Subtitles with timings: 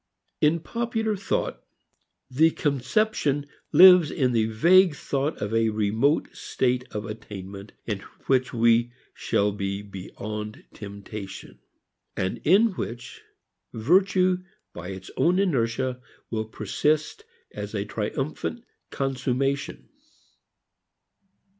[0.41, 1.63] In popular thought,
[2.27, 8.51] the conception lives in the vague thought of a remote state of attainment in which
[8.51, 11.59] we shall be beyond "temptation,"
[12.17, 13.21] and in which
[13.73, 14.39] virtue
[14.73, 17.23] by its own inertia will persist
[17.53, 19.87] as a triumphant consummation.